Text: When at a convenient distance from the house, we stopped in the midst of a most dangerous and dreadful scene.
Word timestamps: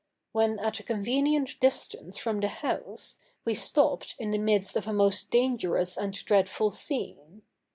When 0.31 0.57
at 0.57 0.79
a 0.79 0.83
convenient 0.83 1.59
distance 1.59 2.17
from 2.17 2.39
the 2.39 2.47
house, 2.47 3.19
we 3.45 3.53
stopped 3.53 4.15
in 4.17 4.31
the 4.31 4.39
midst 4.39 4.75
of 4.75 4.87
a 4.87 4.93
most 4.93 5.29
dangerous 5.29 5.95
and 5.95 6.13
dreadful 6.25 6.71
scene. 6.71 7.43